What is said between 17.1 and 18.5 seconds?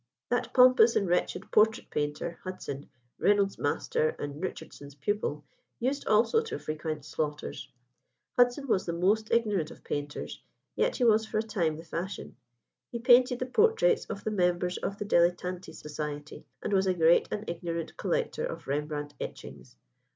and ignorant collector